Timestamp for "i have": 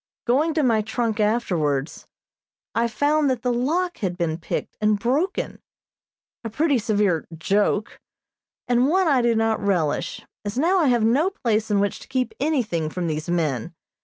10.79-11.03